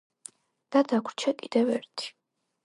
და 0.75 0.81
დაგვრჩა 0.93 1.35
კიდევ 1.43 1.71
ერთი. 1.77 2.11